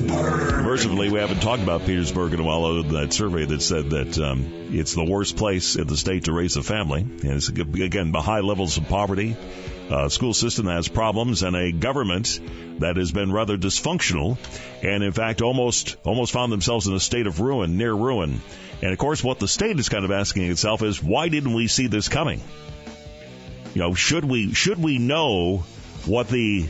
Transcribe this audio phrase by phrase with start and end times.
[0.00, 3.90] Mercifully, we haven't talked about Petersburg in a while, other than that survey that said
[3.90, 7.02] that um, it's the worst place in the state to raise a family.
[7.02, 9.36] And it's, again, high levels of poverty,
[9.90, 12.40] a school system that has problems, and a government
[12.78, 14.38] that has been rather dysfunctional,
[14.82, 18.40] and in fact, almost almost found themselves in a state of ruin, near ruin.
[18.80, 21.68] And of course, what the state is kind of asking itself is, why didn't we
[21.68, 22.40] see this coming?
[23.74, 25.64] You know, should we should we know
[26.06, 26.66] what the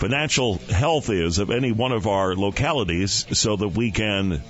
[0.00, 4.42] financial health is of any one of our localities so that we can,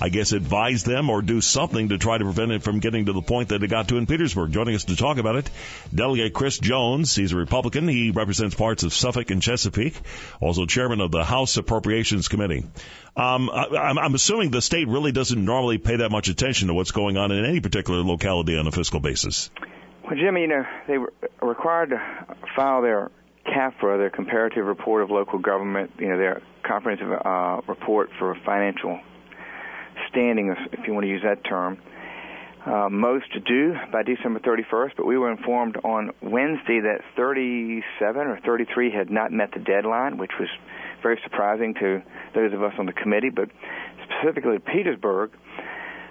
[0.00, 3.12] I guess, advise them or do something to try to prevent it from getting to
[3.12, 4.50] the point that it got to in Petersburg.
[4.50, 5.50] Joining us to talk about it,
[5.94, 7.14] Delegate Chris Jones.
[7.14, 7.86] He's a Republican.
[7.86, 10.00] He represents parts of Suffolk and Chesapeake,
[10.40, 12.64] also chairman of the House Appropriations Committee.
[13.14, 16.92] Um, I, I'm assuming the state really doesn't normally pay that much attention to what's
[16.92, 19.50] going on in any particular locality on a fiscal basis.
[20.02, 23.10] Well, Jimmy, you know, they were required to file their
[23.46, 29.00] CAFRA, their Comparative Report of Local Government, you know, their comprehensive uh, report for financial
[30.10, 31.78] standing, if you want to use that term.
[32.66, 38.40] Uh, most do by December 31st, but we were informed on Wednesday that 37 or
[38.40, 40.48] 33 had not met the deadline, which was
[41.02, 42.02] very surprising to
[42.34, 43.50] those of us on the committee, but
[44.04, 45.30] specifically Petersburg.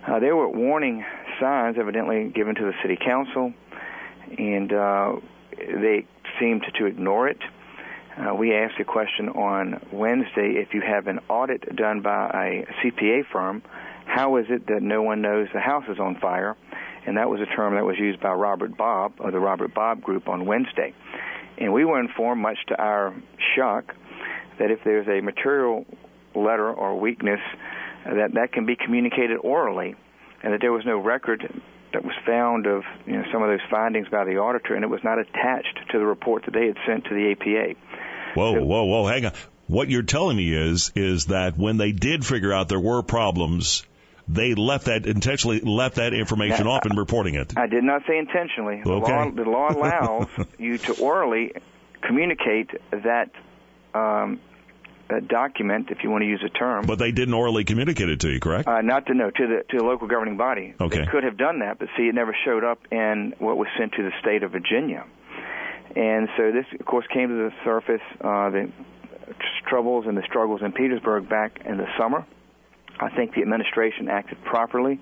[0.07, 1.03] Uh, there were warning
[1.39, 3.51] signs evidently given to the city council,
[4.37, 5.15] and uh,
[5.67, 6.05] they
[6.39, 7.39] seemed to ignore it.
[8.17, 12.65] Uh, we asked a question on Wednesday if you have an audit done by a
[12.81, 13.63] CPA firm,
[14.05, 16.55] how is it that no one knows the house is on fire?
[17.05, 20.01] And that was a term that was used by Robert Bobb of the Robert Bobb
[20.01, 20.93] Group on Wednesday.
[21.57, 23.13] And we were informed, much to our
[23.55, 23.95] shock,
[24.59, 25.85] that if there's a material
[26.35, 27.39] letter or weakness,
[28.05, 29.95] that that can be communicated orally,
[30.41, 31.61] and that there was no record
[31.93, 34.89] that was found of you know, some of those findings by the auditor, and it
[34.89, 37.79] was not attached to the report that they had sent to the APA.
[38.35, 39.07] Whoa, so, whoa, whoa!
[39.07, 39.33] Hang on.
[39.67, 43.85] What you're telling me is is that when they did figure out there were problems,
[44.27, 47.53] they left that intentionally left that information now, off in reporting it.
[47.57, 48.81] I did not say intentionally.
[48.85, 48.85] Okay.
[48.85, 50.27] The law, the law allows
[50.57, 51.53] you to orally
[52.01, 53.31] communicate that
[53.93, 54.39] um,
[55.13, 56.85] a document, if you want to use a term.
[56.85, 58.67] But they didn't orally communicate it to you, correct?
[58.67, 60.73] Uh, not to know to the to the local governing body.
[60.79, 60.99] Okay.
[60.99, 63.93] They could have done that, but see, it never showed up in what was sent
[63.93, 65.05] to the state of Virginia.
[65.95, 68.01] And so this, of course, came to the surface.
[68.19, 68.71] Uh, the
[69.67, 72.25] troubles and the struggles in Petersburg back in the summer.
[72.99, 74.99] I think the administration acted properly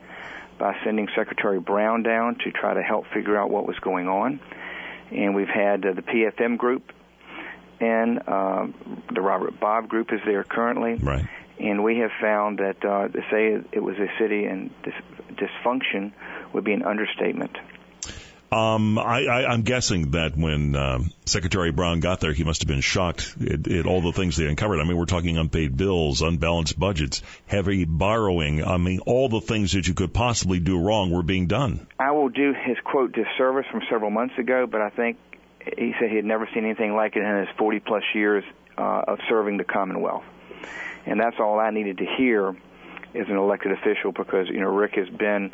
[0.57, 4.39] by sending Secretary Brown down to try to help figure out what was going on.
[5.11, 6.91] And we've had uh, the PFM group
[7.81, 8.67] and uh,
[9.13, 10.95] the Robert Bobb Group is there currently.
[10.95, 11.25] Right.
[11.59, 14.93] And we have found that uh, to say it was a city in dis-
[15.35, 16.11] dysfunction
[16.53, 17.57] would be an understatement.
[18.51, 22.67] Um, I, I, am guessing that when um, Secretary Brown got there, he must have
[22.67, 24.81] been shocked at, at, all the things they uncovered.
[24.81, 28.61] I mean, we're talking unpaid bills, unbalanced budgets, heavy borrowing.
[28.61, 31.87] I mean, all the things that you could possibly do wrong were being done.
[31.97, 35.17] I will do his quote disservice from several months ago, but I think
[35.77, 38.43] he said he had never seen anything like it in his 40 plus years
[38.77, 40.23] uh, of serving the Commonwealth.
[41.05, 44.93] And that's all I needed to hear as an elected official because, you know, Ric
[44.95, 45.51] has been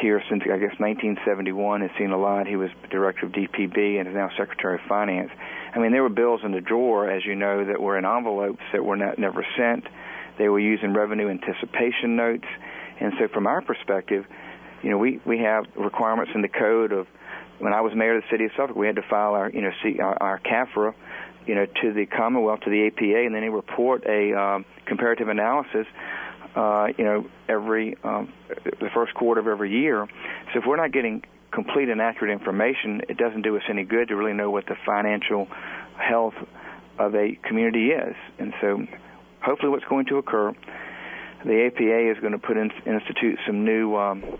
[0.00, 2.46] here since, I guess, 1971, has seen a lot.
[2.46, 5.30] He was director of DPB and is now Secretary of Finance.
[5.74, 8.62] I mean, there were bills in the drawer, as you know, that were in envelopes
[8.72, 9.84] that were not, never sent.
[10.38, 12.46] They were using revenue anticipation notes.
[13.00, 14.26] And so, from our perspective,
[14.82, 17.06] you know, we, we have requirements in the code of
[17.60, 19.60] when I was mayor of the city of Suffolk, we had to file our, you
[19.60, 20.94] know, see, our, our CAFRA,
[21.46, 25.28] you know, to the Commonwealth, to the APA, and then they report a um, comparative
[25.28, 25.86] analysis,
[26.56, 30.06] uh, you know, every um, the first quarter of every year.
[30.52, 31.22] So if we're not getting
[31.52, 34.76] complete and accurate information, it doesn't do us any good to really know what the
[34.86, 35.46] financial
[35.96, 36.34] health
[36.98, 38.14] of a community is.
[38.38, 38.86] And so,
[39.42, 40.54] hopefully, what's going to occur,
[41.44, 43.96] the APA is going to put in, institute some new.
[43.96, 44.38] Um,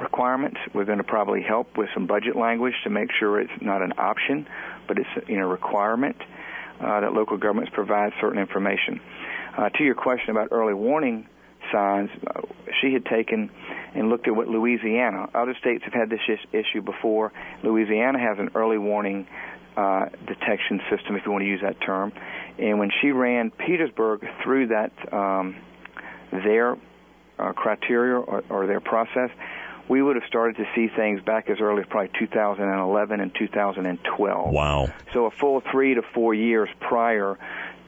[0.00, 0.58] requirements.
[0.74, 3.92] We're going to probably help with some budget language to make sure it's not an
[3.98, 4.46] option,
[4.88, 6.16] but it's know requirement
[6.80, 9.00] uh, that local governments provide certain information.
[9.56, 11.28] Uh, to your question about early warning
[11.72, 12.10] signs.
[12.26, 12.42] Uh,
[12.80, 13.50] she had taken
[13.94, 15.28] and looked at what Louisiana.
[15.34, 16.20] Other states have had this
[16.52, 17.32] issue before.
[17.62, 19.26] Louisiana has an early warning
[19.76, 22.12] uh, detection system, if you want to use that term.
[22.58, 25.56] And when she ran Petersburg through that um,
[26.30, 26.76] their
[27.38, 29.30] uh, criteria or, or their process,
[29.88, 34.52] we would have started to see things back as early as probably 2011 and 2012.
[34.52, 34.92] Wow.
[35.12, 37.38] So a full three to four years prior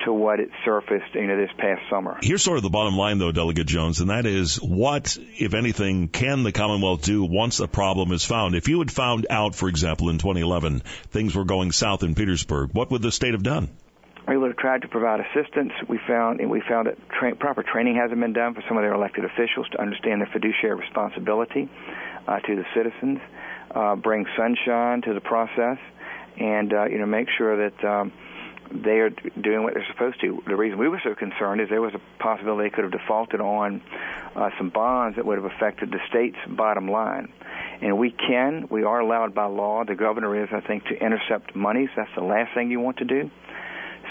[0.04, 2.19] to what it surfaced, you know, this past summer.
[2.20, 6.08] Here's sort of the bottom line, though, Delegate Jones, and that is what, if anything,
[6.08, 8.54] can the Commonwealth do once a problem is found?
[8.54, 12.70] If you had found out, for example, in 2011, things were going south in Petersburg,
[12.75, 13.70] what would the state have done?
[14.28, 15.73] We would have tried to provide assistance.
[15.88, 18.82] We found and we found that tra- proper training hasn't been done for some of
[18.82, 21.69] their elected officials to understand their fiduciary responsibility
[22.26, 23.20] uh, to the citizens,
[23.70, 25.78] uh, bring sunshine to the process,
[26.38, 27.84] and uh, you know make sure that.
[27.84, 28.12] Um,
[28.69, 30.43] they are doing what they're supposed to.
[30.44, 33.40] The reason we were so concerned is there was a possibility they could have defaulted
[33.40, 33.81] on
[34.34, 37.32] uh, some bonds that would have affected the state's bottom line.
[37.81, 39.84] And we can, we are allowed by law.
[39.84, 41.90] The governor is, I think, to intercept monies.
[41.96, 43.31] That's the last thing you want to do.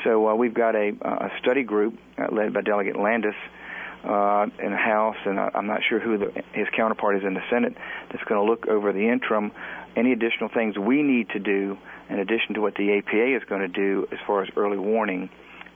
[0.06, 3.34] So uh, we've got a, a study group uh, led by Delegate Landes
[4.04, 7.34] uh, in the House, and I, I'm not sure who the, his counterpart is in
[7.34, 7.74] the Senate,
[8.12, 9.52] that's going to look over the interim,
[9.96, 11.78] any additional things we need to do
[12.10, 15.30] in addition to what the APA is going to do as far as early warning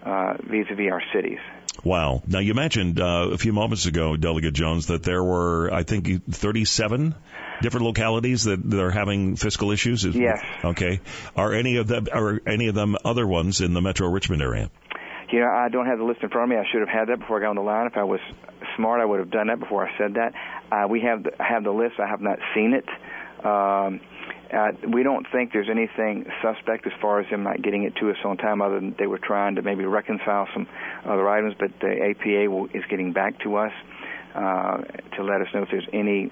[0.04, 1.40] uh, vis-a-vis our cities.
[1.84, 2.22] Wow.
[2.28, 6.26] Now, you mentioned uh, a few moments ago, Delegate Jones, that there were, I think,
[6.30, 7.16] 37
[7.62, 10.06] different localities that, that are having fiscal issues.
[10.06, 10.40] Is, Yes.
[10.64, 11.02] Okay.
[11.36, 14.70] Are any of them are any of them other ones in the Metro Richmond area?
[15.32, 16.62] You know, I don't have the list in front of me.
[16.62, 17.86] I should have had that before I got on the line.
[17.86, 18.20] If I was
[18.76, 20.34] smart, I would have done that before I said that.
[20.72, 22.00] Uh, we have the, have the list.
[22.00, 22.86] I have not seen it.
[23.46, 24.02] Um,
[24.52, 28.10] uh, we don't think there's anything suspect as far as them not getting it to
[28.10, 30.68] us on time, other than they were trying to maybe reconcile some
[31.06, 31.56] other items.
[31.60, 33.74] But the APA will, is getting back to us
[34.34, 34.78] uh,
[35.18, 36.32] to let us know if there's any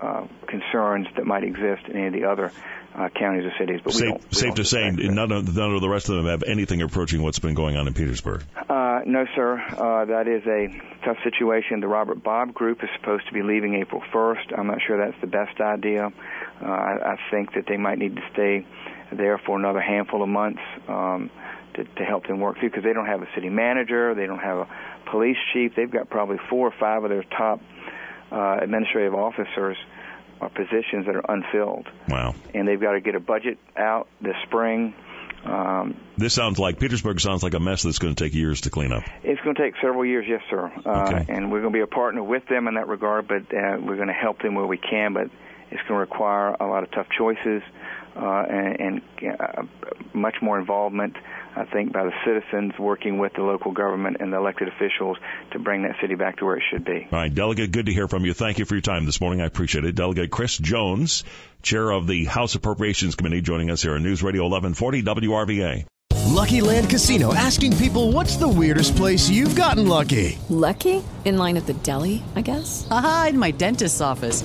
[0.00, 2.52] uh, concerns that might exist in any of the other
[2.94, 3.80] uh, counties or cities.
[3.82, 6.16] But safe, we don't, we safe to say, none of, none of the rest of
[6.16, 8.42] them have anything approaching what's been going on in Petersburg.
[8.56, 8.62] Uh,
[9.06, 9.60] no, sir.
[9.60, 10.68] Uh, that is a
[11.04, 11.80] tough situation.
[11.80, 14.58] The Robert Bobb Group is supposed to be leaving April 1st.
[14.58, 16.12] I'm not sure that's the best idea.
[16.60, 18.66] Uh, I, I think that they might need to stay
[19.12, 21.30] there for another handful of months um,
[21.74, 24.40] to, to help them work through because they don't have a city manager, they don't
[24.40, 24.68] have a
[25.10, 25.74] police chief.
[25.76, 27.60] They've got probably four or five of their top
[28.32, 29.76] uh, administrative officers
[30.40, 31.86] or positions that are unfilled.
[32.08, 32.34] Wow.
[32.54, 34.94] And they've got to get a budget out this spring.
[35.46, 38.70] Um, this sounds like Petersburg sounds like a mess that's going to take years to
[38.70, 39.04] clean up.
[39.22, 40.72] It's going to take several years, yes, sir.
[40.84, 41.32] Uh, okay.
[41.32, 43.96] And we're going to be a partner with them in that regard, but uh, we're
[43.96, 45.12] going to help them where we can.
[45.12, 45.30] But
[45.70, 47.62] it's going to require a lot of tough choices
[48.16, 49.62] uh, and, and uh,
[50.14, 51.14] much more involvement
[51.56, 55.16] I think, by the citizens working with the local government and the elected officials
[55.52, 57.08] to bring that city back to where it should be.
[57.10, 58.34] All right, Delegate, good to hear from you.
[58.34, 59.40] Thank you for your time this morning.
[59.40, 59.94] I appreciate it.
[59.94, 61.24] Delegate Chris Jones,
[61.62, 65.86] Chair of the House Appropriations Committee, joining us here on News Radio 1140 WRVA.
[66.26, 70.38] Lucky Land Casino asking people what's the weirdest place you've gotten lucky?
[70.50, 71.02] Lucky?
[71.24, 72.86] In line at the deli, I guess?
[72.90, 74.44] Aha, in my dentist's office.